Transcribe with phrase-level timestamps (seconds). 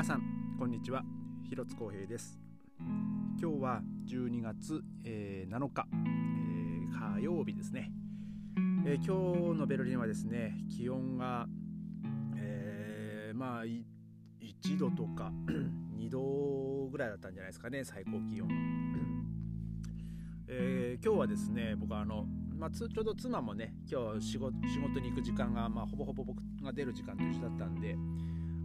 [0.00, 0.22] 皆さん
[0.58, 1.04] こんにちは。
[1.46, 2.40] 広津光平です。
[3.38, 7.92] 今日は12月、えー、7日、えー、火曜日ですね、
[8.86, 11.46] えー、今日のベルリンはですね気温が、
[12.34, 13.82] えー、まあ1
[14.78, 15.30] 度とか
[15.98, 18.48] 2度ぐらいだったんじゃないですかね最高気温、
[20.48, 22.24] えー、今日はですね僕はあの
[22.56, 27.98] まあ、ちょうど妻もね今日仕事仕事に行く時間が、まあ、ほぼほぼ僕が出る時間と一緒だったんで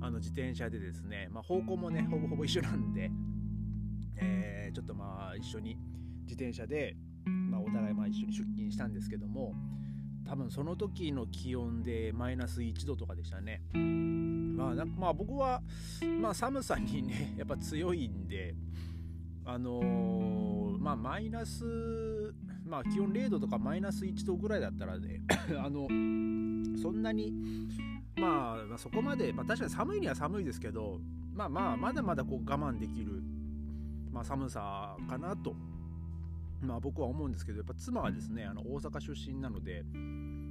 [0.02, 3.12] あの自転車でですね、まあ、方向もねほぼほぼ一緒なんで、
[4.18, 5.78] えー、ちょっとまあ一緒に
[6.24, 6.96] 自転車で、
[7.26, 9.54] まあ、お互いまあ一緒に出勤したんですけども
[10.28, 13.62] 多分その時の気温でマイナス1度とかでしたね。
[13.74, 15.62] まあ、まあ僕は、
[16.20, 18.56] まあ、寒さにね やっぱ強いんで
[19.44, 22.34] あのー、まあマイナス
[22.66, 25.22] まあ気温0度とかマイナス1度ぐらいだったらね
[25.60, 25.88] あの
[26.82, 27.34] そんなに
[28.18, 31.00] まあ、まあ、そこまで、まあ、確かに寒いには寒いですけど、
[31.34, 33.22] まあまあ、まだまだこう我慢できる、
[34.12, 35.54] まあ、寒さかなと、
[36.62, 39.84] まあ、僕は思うんですけど、やっぱ妻はですね、あの大阪出身なので、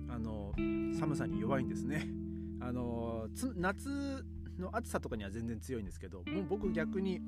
[0.08, 0.52] あの
[0.98, 2.06] 寒さに弱いんですね。
[2.60, 4.24] あの夏
[4.58, 7.20] の暑さとかには全然強いんですけど、もう僕逆に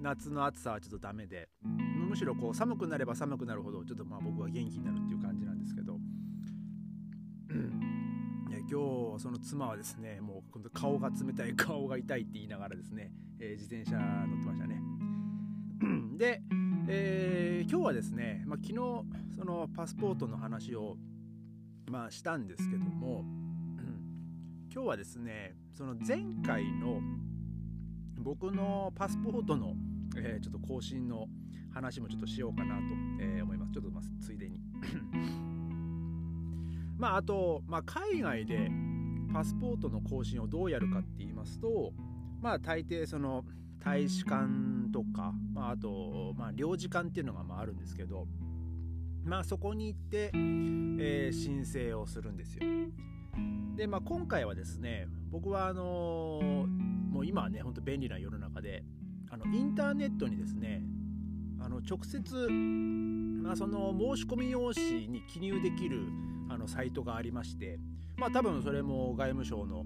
[0.00, 5.97] 夏の暑さはちょっとダメで、むしろこう寒くなれば寒くなるほど、ちょっとまあ僕は元気になるっていう感じなんですけど、
[8.70, 14.82] 今日その妻はですねもう顔が冷たい 顔が痛いって言いながらですね、えー、自転車乗ってましたね。
[16.18, 16.42] で、
[16.86, 18.74] えー、今日はですね、まあ、昨日
[19.38, 20.98] そのパスポートの話を
[21.90, 23.24] まあしたんですけども
[24.70, 27.00] 今日はですねその前回の
[28.20, 29.74] 僕のパスポートの、
[30.16, 31.26] えー、ちょっと更新の
[31.70, 32.82] 話もちょっとしようかなと、
[33.20, 33.72] え、思います。
[33.72, 34.60] ちょっとまあついでに。
[36.98, 38.70] まあ、あと、まあ、海外で
[39.32, 41.92] パスポートの更新をどうやるかって言いますと、
[42.40, 43.44] まあ、大抵その
[43.78, 44.46] 大使館
[44.92, 48.26] とか、まあ、あと、まあ、領事館っていうのがまああるんですけど、
[49.24, 52.62] まあ、そこに行って、えー、申請をするんですよ。
[53.76, 58.82] で、まあ、今回はですね僕はあのー、もう今はねほんと便利な世の中で
[59.30, 60.82] あのインターネットにですね
[61.60, 62.48] あの直接、
[63.42, 66.02] まあ、その申し込み用紙に記入できる
[66.48, 67.78] あのサイトがありまして
[68.16, 69.84] まあ多分それも外務省の、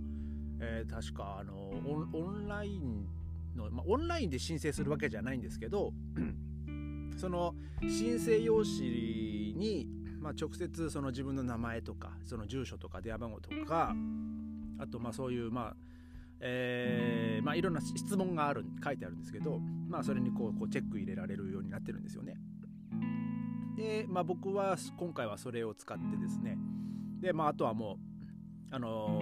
[0.60, 3.06] えー、確かあのオンライン
[3.56, 5.92] の、まあ、オンラインで申請するわけじゃないんですけど
[7.16, 9.88] その申請用紙に、
[10.20, 13.94] まあ、直接その自分の名前とかその住所とか電話番号とか
[14.78, 15.76] あとまあそういうまあ
[16.44, 22.36] えー、まあいろんな質問がある書いてあるんですけどまあそれにこうこうチェック入れられるようになってるんですよね。
[23.76, 26.58] で、まあ、僕は今回はそれを使ってですね。
[27.20, 27.98] で、まあ、あとはも
[28.70, 29.20] う、あの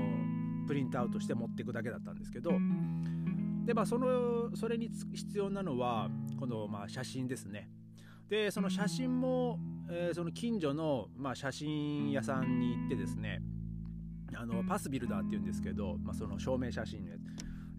[0.64, 2.52] ー、プリントアウトして持っていくだけだったんですけど
[3.64, 6.08] で、まあ、そのそれに必要なのは
[6.38, 7.68] この、まあ、写真ですね。
[8.28, 9.58] でその写真も、
[9.90, 13.42] えー、その近所の、まあ、写真屋さんに行ってですね
[14.36, 17.20] あのパスビルダーっていうんですけど、まあ、その証明写真のやつ、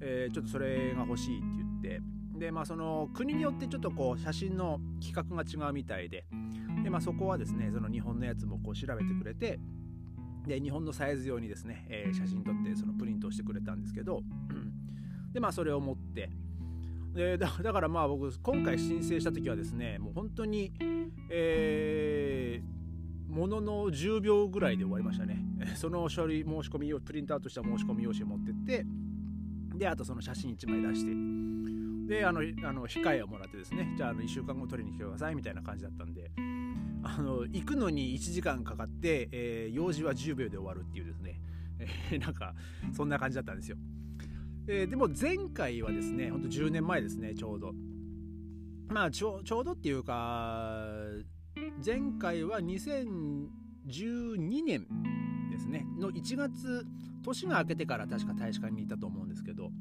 [0.01, 1.47] えー、ちょっとそれが欲しいって
[1.81, 2.01] 言って。
[2.39, 6.25] でまあその国によってちょっとこう写真の規格が違うみたいで。
[6.83, 9.59] で、まあ、そこはですねその日本のやつもこう調べてくれて。
[10.47, 14.23] で日本のサイズ用にですね、えー、写真撮ってそのプリントをしてくれたんですけど。
[15.33, 16.31] でまあそれを持って。
[17.13, 20.71] でだからまあ僕今回申請した時はですねもう本当に
[21.29, 22.40] えー、
[23.41, 25.43] ものの10秒ぐらいで終わりましたね。
[25.73, 28.85] その処理申し込み用プリントアウトした申し込み用紙を持ってって
[29.75, 36.31] であとその写真1枚出してであのあの控えをもらってですねじゃああの1週間後取りに来てくださいみたいな感じだったんで
[37.03, 41.41] あの行くのに1時間かかって、えー、用事は10秒で終わるっていうですね、
[42.11, 42.53] えー、なんか
[42.91, 43.77] そんな感じだったんですよ、
[44.67, 47.73] えー、でも前回はですねほんと10年前ですねちょうど。
[48.89, 50.85] まあちょうどっていうか
[51.85, 54.87] 前回は2012年
[55.51, 55.85] ですね。
[55.99, 56.85] の1月
[57.23, 59.71] 年が明けてから確か大使館に行ったと思うんですけど。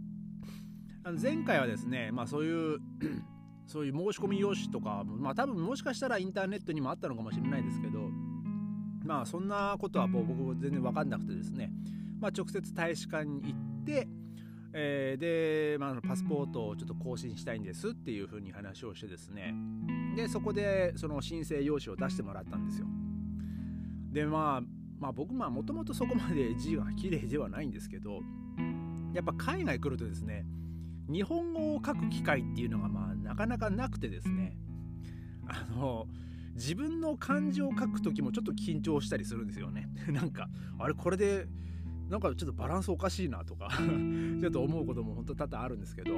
[1.03, 2.79] あの前回はですね、まあ、そういう
[3.67, 8.11] そういう申し込み用紙とかまあ多分もしかしたらインターネットにもあったのかもしれないですけど
[9.05, 11.73] まあそんなことはもう僕全然分かんなくてですね、
[12.21, 14.07] まあ、直接大使館に行って、
[14.73, 19.55] えー、で、まあ、パスポートをちょっと更新したいんですっていうふうに話をしてですね。
[20.17, 22.87] でそこでその申請用紙を出してもらったんですよ。
[24.13, 24.63] でまあ
[24.99, 28.23] まあ僕まあもともとそこまで 字が綺麗ではないんですけど
[29.13, 30.47] やっぱ海外来るとですね
[31.09, 34.57] 日本語を書く機会っていうのがまあなかなかなくてですね。
[35.47, 36.07] あの
[36.55, 39.89] 自分の漢字を書く時もちょっと緊張したりするんですよね。
[40.13, 41.49] なんかあれこれで
[42.11, 43.71] なんかちょっとバランスおかしいなとか
[44.41, 46.11] ちょっと思うことも本当多々あるんですけど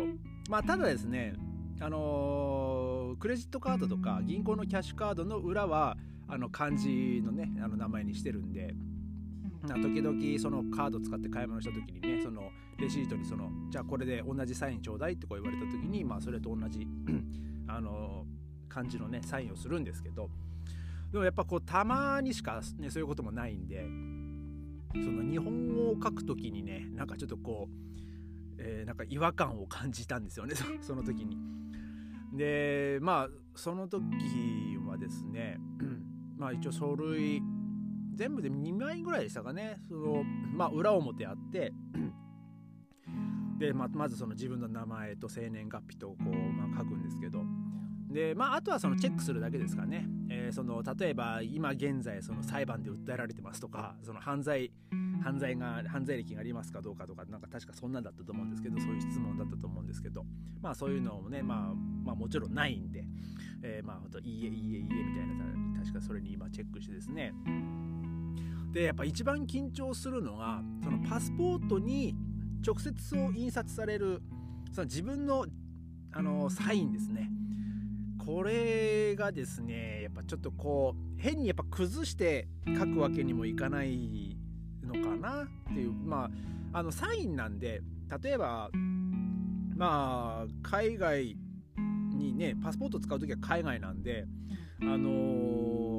[0.48, 1.34] まあただですね
[1.80, 5.96] あのー、クレジットカードとか銀行のキャッシュカードの裏は
[6.28, 8.74] あの漢字のねあの名前にしてるんで
[9.66, 16.86] 時々そのカード使って買い物した時にねそのレシートにそのじゃあこれで同じサインちょうだいってこう言われた時にまあそれと同じ
[17.68, 18.24] あの
[18.68, 20.30] 漢字のねサインをするんですけど
[21.12, 23.86] でもやっぱこうたまにしかねそういうこともないんで
[24.94, 31.36] その日本語を書く時にねなんかちょっとこう、えー、なんか違和感を感じたんですよねその時に。
[32.34, 34.02] でまあその時
[34.86, 35.58] はですね
[36.36, 37.42] まあ一応書類
[38.14, 39.80] 全部で2枚ぐらいでしたかね。
[39.88, 41.72] そのまあ裏表あって
[43.58, 47.42] で、まあ、まずその自分の名前と生年月日とこう、まあ、書くんですけど。
[48.12, 50.06] で、まあ、あとはそのチェックするだけですかね、
[50.42, 54.72] えー、その例えば今現在その裁判で訴えられてますとかその犯罪
[55.22, 60.24] 犯罪が犯罪歴がありますかどうかとかなんか確かそんなんだったと思うんですけどそういう質問だったと思うんですけど
[60.60, 61.74] まあそういうのもね、まあ、
[62.04, 63.04] まあもちろんないんで、
[63.62, 67.32] えー、まあほんといいえいいえいいえみたいな確かそれに今チェックしてですね。
[68.72, 72.16] でやっぱ一番緊張するのがそのパスポートに
[72.66, 74.22] 直接そう印刷される
[74.72, 75.46] その自分の
[76.14, 77.30] あのサインですね。
[78.24, 82.46] これがですねやっぱちょっとこう変にやっぱ崩して
[82.78, 84.36] 書くわけにもいかない
[84.84, 86.30] のかなっていうま
[86.72, 87.82] ああのサインなんで
[88.22, 88.70] 例えば
[89.74, 91.36] まあ海外
[92.14, 94.26] にねパスポート使う時は海外なんで
[94.82, 94.98] あの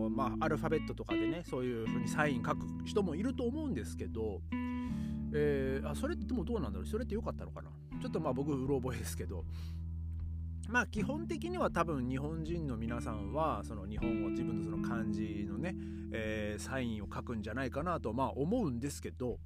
[0.07, 4.39] ー、まあアルファベットとかでねそういう風にサイン書く人もいると思うんですけど
[5.35, 6.87] えー、あそれってもどうなんだろう？
[6.87, 7.69] それって良かったのかな？
[8.01, 9.43] ちょっとまあ僕うろ覚えですけど。
[10.73, 15.75] まあ基本的には多分日本人の皆さんはその日本語自分のその漢字のね、
[16.11, 19.37] えー、サインを書くんじゃないかなとまあ思うんですけど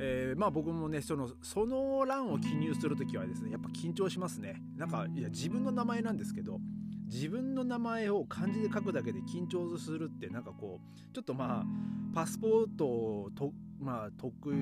[0.00, 6.60] えー、まあ僕もねそのその欄を記入する時はですねやっぱ緊張しますねなんかいや自分の名前なんですけど
[7.06, 14.54] 自分の名前を漢字で書くだけで緊張するってなんかこうちょっとまあパスポートとまあ特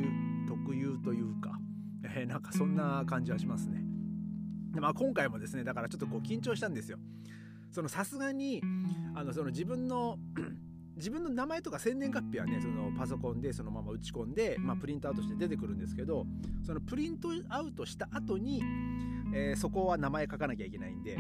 [0.48, 1.50] 特有というか、
[2.04, 3.85] えー、なんかそんな感じはしますね。
[4.76, 6.98] でまあ、今回もですねだからちょっとこう緊張したんですよ。
[7.72, 8.62] そのさすがに
[9.14, 10.18] あのその自分の
[10.96, 16.26] 自分の名前とか生年月日はねそのパソコンでそのまま打ち込んで、まあ、プリントアウトして出てくるんですけど
[16.62, 18.62] そのプリントアウトした後に、
[19.34, 21.18] えー、そこは名前書かなきゃいけないんで、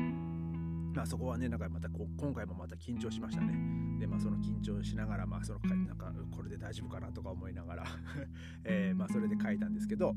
[0.94, 7.84] まあ、そこはねなんかまたこ今回もまた緊張しましたねでまあその緊張しながらまあそのなんかこれで大丈夫かなとか思いながら
[8.64, 10.14] えー、まあそれで書いたんですけど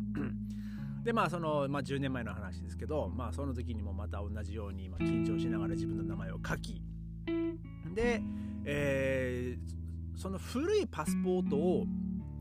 [1.04, 6.81] でまあその、まあ、10年前の話ですけど、まあ、その時にもまた同じように、まあ、緊張しながら自分の名前を書き
[7.94, 8.22] で、
[8.66, 11.86] えー、その古いパスポートを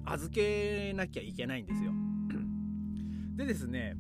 [0.05, 1.93] 預けなきゃいけないんですよ。
[3.37, 3.97] でですね、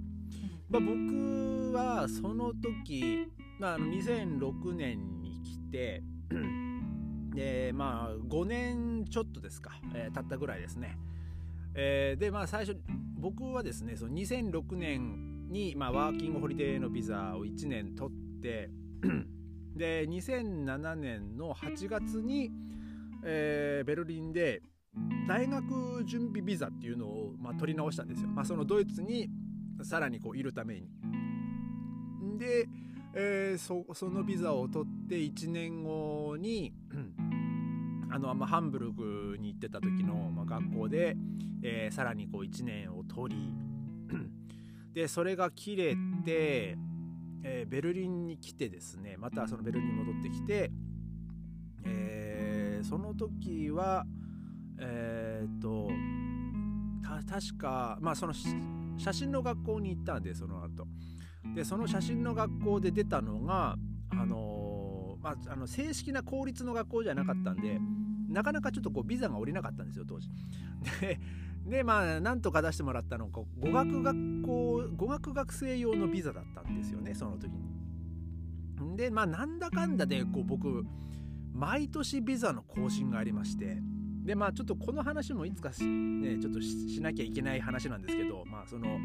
[0.69, 3.29] まあ、僕はその時、
[3.59, 6.03] まあ、2006年に来て
[7.35, 10.99] でまあ5年ちょっとですか、えー、経ったぐらいですね。
[11.75, 12.79] えー、でまあ最初
[13.19, 18.70] 僕はですねその2006年に、まあ、ワーキングホリデーのビザを1年取って
[19.76, 22.50] で2007年の8月に、
[23.25, 24.62] えー、ベルリンで
[25.29, 29.28] 大学準備ビザっていうのを、まあ、取り直したんですよ、まあ、そのドイツに
[29.83, 30.88] さらにこういるために。
[32.38, 32.69] で、
[33.14, 36.73] えー、そそのビザを取って1年後に
[38.11, 41.17] あの、まあ、ハンブルグに行ってた時の、まあ、学校で、
[41.62, 43.53] えー、さらにこう1年を取り
[44.95, 46.77] でそれが切れて、
[47.43, 50.71] えー、ベルリンに来てですねまたそのベルリンに戻ってきて、
[51.85, 54.05] えー、その時は
[54.81, 55.88] えー、っと
[57.29, 60.87] 確かまあその写真の学校に行ったんでその後。
[61.55, 63.77] でその写真の学校で出たのが
[64.11, 64.58] あの
[65.28, 67.78] まあ、あの正式な公立の学校じゃなかったんで
[68.28, 70.28] なかなかちょっとこうビザが下りなかったんですよ当時。
[71.00, 71.20] で
[71.66, 78.97] でまあなんとか出してもらったのが語学学校語学学生用のビザだったんですよねその時に。
[78.97, 80.85] でまあなんだかんだでこう僕
[81.52, 83.78] 毎年ビザの更新がありまして
[84.25, 88.99] でまあちょっとこの話もいつかねちょっとしなきゃいけない話なんですけどまあその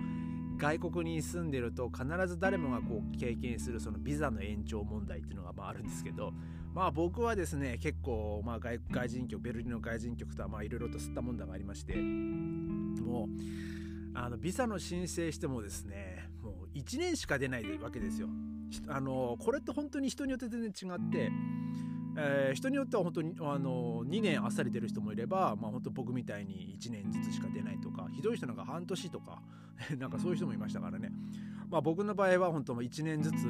[0.57, 6.33] 外国に住んでると必ず誰もがこう経験するそのビザの延長問題っていうのがまああるんですけど
[6.73, 18.27] まあ僕はですね結構まあ外外人局ベルリンの外人局とはいろいろと吸った問題がありましてもうあのビザの申請してもですねもう1年しか出ないわけですよ。
[18.87, 21.31] あのこれって本当に人によって全然違って
[22.15, 29.41] えー、人によっては本当にあの2年あっさり出る人もいれば、まあ、本当僕みたいに1年ずつしか出ないとかひどい人なんか半年とか
[29.97, 31.11] なんかそういう人もいましたからね、
[31.69, 33.45] まあ、僕の場合は本当1年ずつ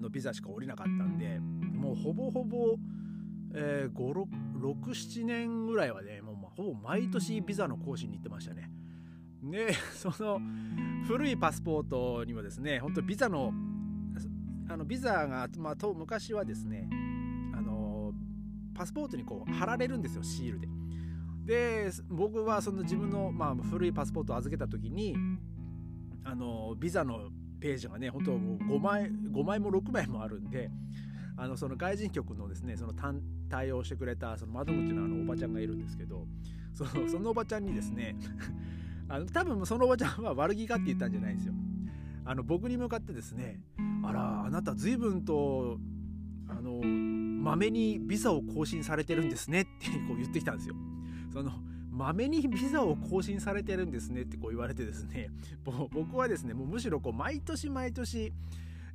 [0.00, 2.76] のビザしか降りなかったんでもうほぼほぼ、
[3.54, 4.26] えー、
[4.60, 8.70] 67年ぐらいはねもうほぼ毎年ビザの更新に行ってましたね。
[9.42, 10.40] で その
[11.06, 13.52] 古いパスポートにもですね本当ビザの
[14.68, 16.88] あのビザが、まあ、と昔はですね
[18.74, 20.68] パスポートにこう貼られるんですよシールで。
[21.44, 25.14] で僕はその自分の、まあ、古いパスポートを預けた時に
[26.24, 27.28] あのビザの
[27.60, 30.70] ページがね本当5枚5枚も6枚もあるんで
[31.36, 32.92] あのその外人局のですねその
[33.50, 36.26] 対応してくれたその窓口のあのおばちゃんがいるんですけど
[36.72, 38.16] そのそのおばちゃんにですね
[39.08, 41.54] あの多分そのおばちゃんは悪気がって言ったんじゃないんですよ。
[42.26, 43.60] あの僕に向かってですね
[44.02, 45.78] 「あらあなた随分と
[46.48, 46.80] あの
[47.44, 50.74] まめにビザを更新されてるんですね」ってこう言ってきたんですよ。
[51.30, 51.52] その
[51.90, 55.30] まめにビザを更新されてるんですねってこう言われてですね
[55.64, 58.32] 僕はですねもうむしろこう毎年毎年、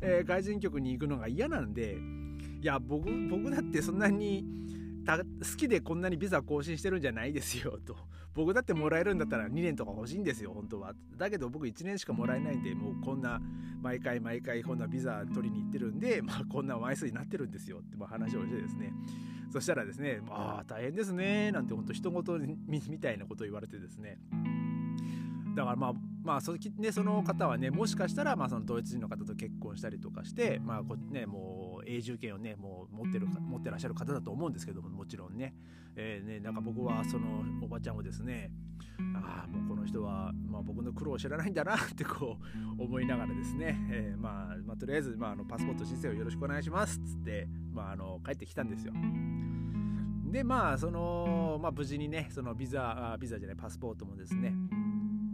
[0.01, 1.97] えー、外人局に行くのが嫌なんで
[2.61, 4.43] いや僕僕だってそんなに
[5.05, 7.95] 好きでこんなにビザ更新してるんじゃないですよと
[8.33, 13.41] 僕だってもらえるんだったら2年とか欲しいんですよ本当はだけど僕1年しかもらえないんでもうこんな
[13.81, 18.91] 毎回毎回こんなビザ取りにってるんで、まあ、こんな枚数になってるんですよってま話をしてですね。
[19.51, 22.21] そしたらですね「ああ大変ですね」なんて本当人
[22.79, 24.19] 事みたいなことを言われてですね。
[25.55, 31.58] だからまあまあそ,、ね、その方はねもしかしたらまあそのドイツ人の方と結婚したりとかしてまあこねもう
[31.89, 35.55] 永住権をねもう持ってる持ってらっしゃる方だと思うんですけどももちろんね,、
[35.95, 38.51] えーね、なんか僕はそのおばちゃんをですね
[39.15, 42.37] ああもうこの人は、まあ、僕の苦労を知らないんだなってこ
[42.77, 48.93] う思いながらですね、えー、まあ、まあ、とりあえず、まあ、あのパスポート申請をよろしくお願いしますっつって、まあ、あの帰ってきたんですよ。
[50.31, 54.53] でまあその、まあ、無事にねそのビザビザじゃないパスポートもですね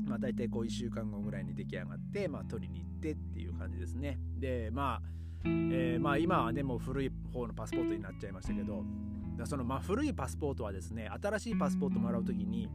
[0.07, 4.17] まあ、大体こう1週間後ぐらいに出来上がって、まあ、取りに行ってっていう感じですね。
[4.38, 8.83] で、まあ、えー、まあ今はね、もう古い方のパスポートになっちゃいましたけど、
[9.45, 12.71] そのまあ古いパスポートはですね、新しいパスポートもらう時に、やっ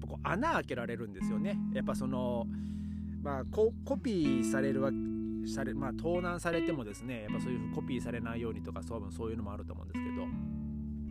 [0.00, 1.58] ぱこう穴開けられるんですよね。
[1.72, 2.46] やっぱその、
[3.22, 4.90] まあコピーされるわ
[5.46, 10.26] されまあ、盗難されてもですねやっぱそういうコピーされないようにとか多分そういうのもあると思うんですけど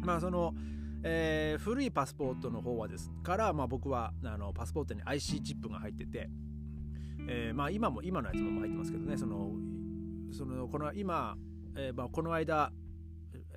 [0.05, 0.53] まあその
[1.01, 6.29] えー、古いパスポートの方はですから、まあ、僕はあのパスポートに IC チップが入ってて、
[7.27, 9.51] えー、まあ、今も今のやつも入ってますけどねその
[10.31, 11.35] そのこの今、
[11.75, 12.71] えー、まあ、この間、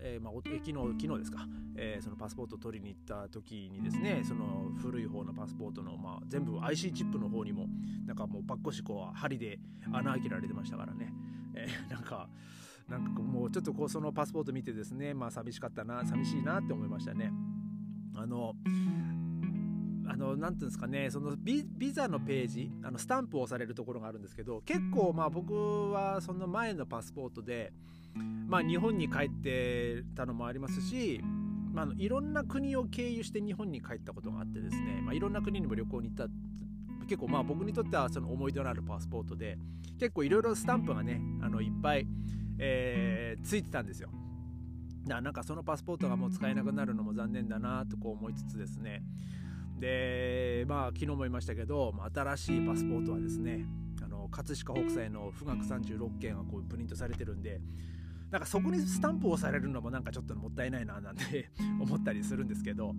[0.01, 7.67] えまあ、昨日昨日ですか、えそのパスポートを取りに行った時にですねその古い方のパスポートの、まあ、全部 IC チップの方にも
[8.07, 9.59] なんかもうパッコシこう針で
[9.93, 11.13] 穴開けられてましたからね、
[11.55, 12.29] えなんか
[12.89, 17.33] なんかもうちょっとこうそのパスポート見てですねまあ寂しかったな寂しいなって思いましたね。
[18.15, 18.55] あの
[20.13, 27.73] あのなんていうんですかねそのビザのページあのスタンプを押されるところがあるんですけど結構まあ僕はその前のパスポートで
[28.47, 31.21] まあ日本に帰ってたのもありますし
[31.73, 36.27] まあ、いろんな国を経由して日本に帰ったことがあってですね、まあ、いろんな国にも旅行に行った
[37.07, 39.57] 結構まあ僕にとってはその思い出のあるパスポートで
[39.99, 42.07] 結構いろいろスタンプがねあのいっぱい
[42.59, 44.09] えー、ついてたんですよ。
[45.07, 49.03] だなんかそのパスポートがもう使えなくなるのも残念だなとこう思いつつですね
[49.79, 53.67] でまあ昨日も言いましたけど新しいパスポートはですね
[54.03, 57.61] あの葛飾北斎の富岳36件がこうプリントされてるんで
[58.31, 61.51] なんかそこにスタンプを押されるのもなんかちょっともったいないななんて
[61.81, 62.95] 思ったりするんですけど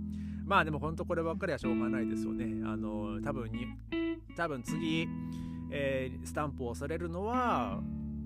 [0.46, 2.62] まあでも本当こればっかりはしょうがないですよね。
[2.66, 3.66] あの多分に
[4.36, 5.08] 多分次、
[5.72, 7.82] えー、スタンプを押されるのは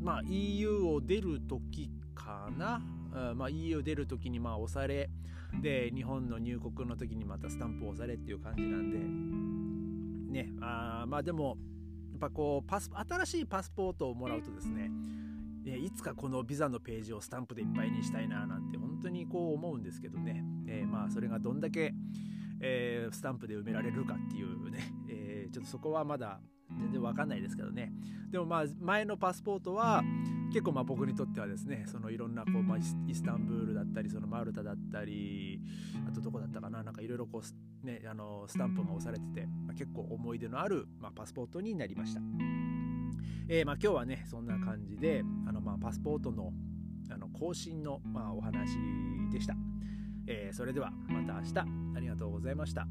[0.08, 1.92] まあ、EU を出る時
[2.28, 2.82] かな、
[3.36, 5.10] まあ、EU 出る時にまあ押され
[5.62, 9.48] で日本の入国の時にまたスタンプを押されっていう感じなんで。
[10.28, 11.58] ねあまあでも
[12.12, 14.92] やっぱこうパス新しいパスポートをもらうとですね
[15.66, 21.94] いつかこのビザのページをスタンプでいっぱいにしたいななんて本当にこう思うんですけどね、えー、まあそれがどんだけ、
[22.62, 26.40] えー、スタンプで埋められるかっていうね、えー、ちょっとそこはまだ
[26.80, 27.92] 全然わかんないですけどね。
[28.30, 30.04] でもまあ前のパスポートは
[30.52, 35.62] 結構まあ僕にとってはですねそのいろんなこう、まあ、イスタンブールだったりそのマルタだったり
[36.08, 42.22] あとどこだったかななんかいろいろこう、ね、あのスタンプが押されてて、まあ、結構思い出のある、まあ、パスポートになりました、
[43.50, 46.52] えー、まあ今日はねそんな感じであのまあパスポートの
[47.10, 48.78] あの更新のまあお話
[49.32, 49.56] でした、
[50.28, 51.88] えー、それではまた明日。
[51.98, 52.88] ありがとうございました。